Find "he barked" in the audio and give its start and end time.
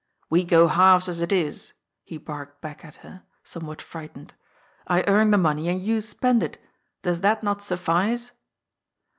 2.03-2.59